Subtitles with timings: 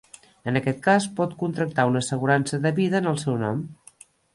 [0.51, 3.67] En aquest cas pot contractar una assegurança de vida en el seu nom.